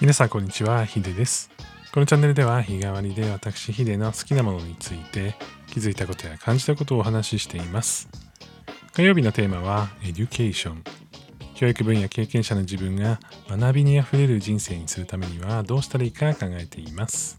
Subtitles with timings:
[0.00, 1.50] 皆さんこんにちは、ヒデです。
[1.92, 5.34] このチャンネルでは日替わりで私ヒデの好きなものについて
[5.66, 8.08] 気づいたことや感じたことをお話ししています。
[8.94, 10.82] 火曜日のテーマは Education。
[11.54, 17.36] 教育分野経験者の自分が学びにあふれる人生にするためにはどうしたらいいか考えています。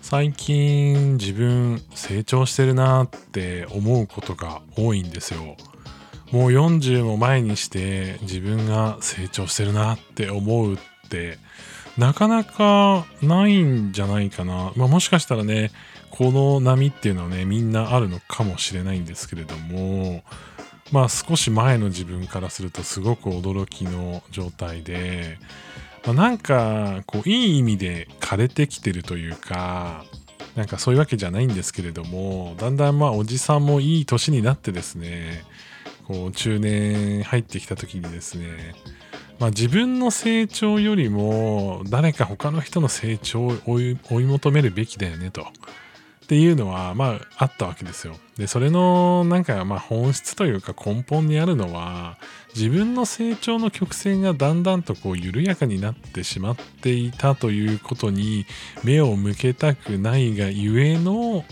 [0.00, 5.58] 最近自分成長してるなって思うことが多いんですよ。
[6.32, 11.38] もう40も前にして自分が成長してるなって思うって
[11.96, 14.72] なかなかないんじゃないかな。
[14.76, 15.70] まあ、もしかしたらね、
[16.10, 20.22] この波っていうのはね、みんなあるのかもしれないんですけれども、
[20.92, 25.38] まあ少し前の自分からするとすごく驚きの状態で、
[26.04, 30.04] まあ、なんかこういい意味で枯れてきてるというか、
[30.54, 35.44] なんかそういうわけじゃないんですけれども、だんだんまあおじさんもいい年になってですね、
[36.06, 38.74] こう中年入ってきた時にですね、
[39.38, 45.46] まあ、自分の成長よりも誰か他の人の成長を追い追い求めるべきだよねと。
[46.26, 48.16] っていうのはまああったわけですよ。
[48.36, 52.18] でそれのなんかまあ本質というか根本にあるのは
[52.56, 58.44] 自分の成長の曲線がだんだんとこう緩やかになってしまっていたということに
[58.82, 61.44] 目を向けたくないがゆえの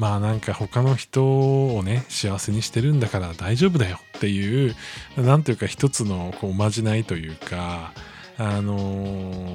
[0.00, 4.74] まあなんか他の人をね幸せにしてるんだから大丈夫だよっていう
[5.18, 7.92] なんというか一つのこうおまじないというか
[8.38, 8.78] あの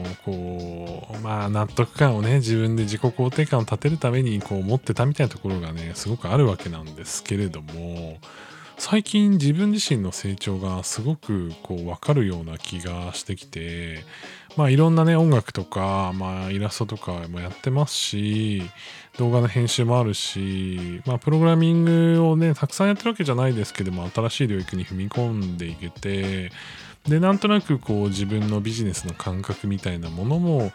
[0.04, 8.20] ーこうまあ納得感をね自分で自己肯定感を立てるためにこう持ってたみたいなところがねすごくあるわけなんですけれども
[8.78, 14.04] 最近自分自身の成長がすごくこう分かるような気がしてきて
[14.58, 18.64] まあいろんなね音楽とか、まあ、イラストとかもやってますし
[19.18, 26.52] 動画の編集もあるし、まあ、プログラミングをねたくさんやってるわけじゃないですけども新しい領域に踏み込んでいけて
[27.08, 30.72] でなんとなくこう自分のビジネスの感覚みたいなものも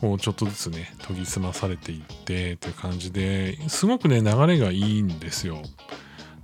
[0.00, 5.62] こうちょっとずつね研ぎ澄まされていってという感じですごくね流れがいいんですよ。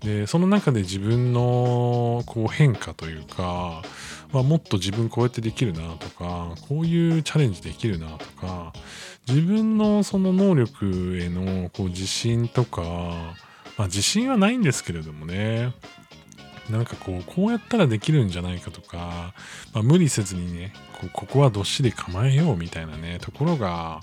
[0.01, 3.83] でその中で自分のこう変化というか、
[4.33, 8.73] まあ、もっと自分こうやってできるなとかこういうチャレンジできるなとか
[9.29, 12.83] 自分のその能力へのこう自信とか、
[13.77, 15.75] まあ、自信はないんですけれどもね
[16.71, 19.35] なんかこうこうやったらできるんじゃないかとか、
[19.73, 24.01] まあ、無理せずにねこうここはどっしり構えようみたいなねところが、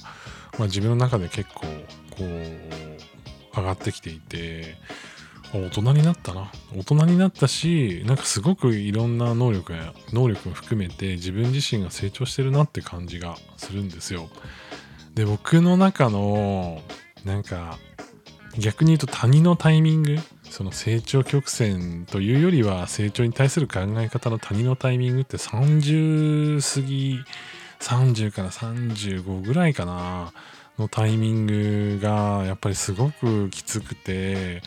[0.57, 4.75] まあ、自分の中で結構こう上がってきていて
[5.57, 6.51] 大人になったな。
[6.75, 14.29] 大人になったしなんかすごくいろんな能力や能力も含めて自分自身が成長してるなって感じがするんですよ。
[15.13, 16.81] で僕の中の
[17.23, 17.77] なんか
[18.57, 27.19] 逆に言うと谷のタイミングその成長曲線というよりは成長に対する考え方の谷のタイミングって30過ぎ
[27.79, 30.31] 30から35ぐらいかな
[30.77, 34.61] のタイミングがやっぱりすごくきつくて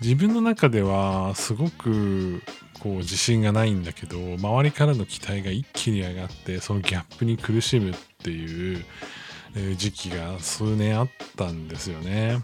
[0.00, 2.42] 自分の中ではすごく
[2.80, 8.84] こう自信がないんだけど周りからの期待が一気に上がってそのギャップに苦しむっていう
[9.76, 12.38] 時期が数年あったんですよね。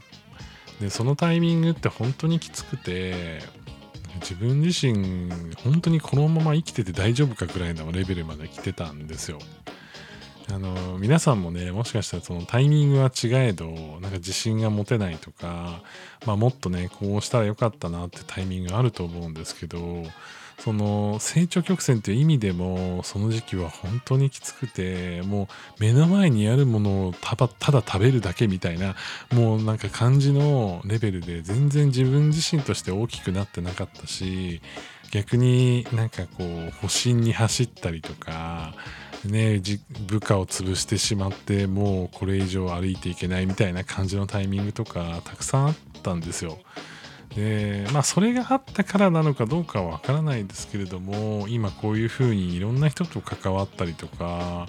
[0.80, 3.40] でそのタイミングって本当にきつくて
[4.20, 5.30] 自分自身
[5.64, 9.38] 本当にこのまま生きてて大丈夫かぐらいのレベルまで来てたんですよ。
[10.48, 15.82] あの皆さんもねもしかしたらそのタイミングは違えどなんか自信が持てないとか、
[16.24, 20.04] まあ、もっとねこうしたらよかったなってタイミングあると思うんですけど
[20.58, 25.48] その成長曲線という意味でもその時期は本当にきつくても
[25.78, 28.94] う目の前にあるものをただただ食べるだけみたいな
[29.32, 34.62] もうなんか感じのレベルで全然自分自身として大きくなってなかったし
[35.10, 38.74] 逆になんかこう保身に走ったりとか
[39.24, 39.60] ね、
[40.06, 46.58] 部下を潰してしまってもうこれ以上歩いていけないみたいな感じのタイミングとかたくさんあったんですよ。
[47.34, 54.66] でまあそれがあったからなのかどうかはわからないですけれども今こういうふうにいろんな人と関わったりとか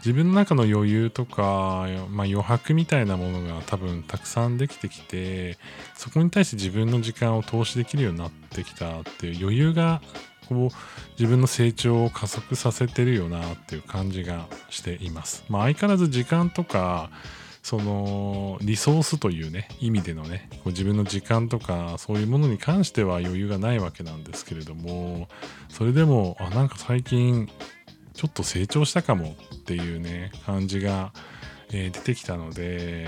[0.00, 5.58] 自分の中の余裕とか、まあ、余白みたいなものが多分たくさんできてきて
[5.94, 10.00] そこに対して自分の時間を投資できるようになってきたっていう余裕が
[10.48, 10.76] こう
[11.20, 15.44] 自分の成長を加速させてるよなっていう感じがしています。
[15.48, 17.10] まあ、相変わらず時間とか
[17.62, 25.28] そのリソースというね意味でのねこう自分の時間とかそういうものに関しては余裕がないわけなんですけれども
[25.68, 27.48] それでもあなんか最近
[28.14, 29.36] ちょっと成長したかも
[29.70, 31.12] っていうね感じが、
[31.72, 33.06] えー、出てきたので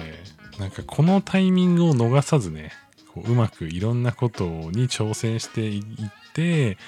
[0.60, 2.70] なんかこのタイミングを逃さずね
[3.14, 6.78] こううまくいろんなことに挑戦していって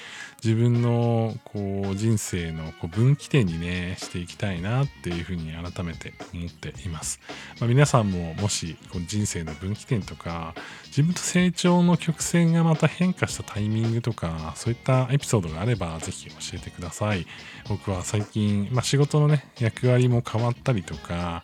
[0.43, 7.19] 自分のこう人生のこう分岐点にねしていきたいなっていうふうに改めて思っています、
[7.59, 10.53] まあ、皆さんももしこう人生の分岐点とか
[10.87, 17.25] 自分と成長の曲線がまた変化したタイミングとかそういったエピソードがあればぜひ教えてください。
[17.67, 21.43] 僕は最近、まあ、仕事のね役割も変わったりとか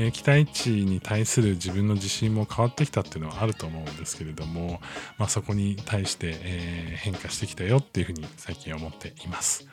[0.00, 4.80] えー、期待値に対する自分の自信も変わってきたっていうのはあると思うんですけれども、
[5.18, 9.66] まあ、そこに対して、えー、変化してきたよっていうふうに最近思っています。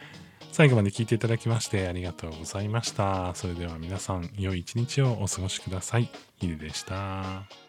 [0.51, 3.36] 最後まで聞いていただきましてありがとうございました。
[3.36, 6.09] それでは皆さん良い一日をお過ごしください。
[6.39, 7.64] ヒデでした。